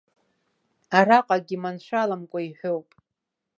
[0.97, 2.87] Араҟагь иманшәаламкәа иҳәоуп.